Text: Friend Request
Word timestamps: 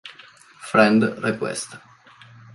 Friend 0.71 1.03
Request 1.21 1.77